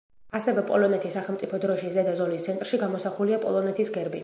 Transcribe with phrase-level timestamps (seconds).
[0.37, 4.19] ასევე პოლონეთის სახელმწიფო დროშის ზედა ზოლის ცენტრში გამოსახულია პოლონეთის გერბი.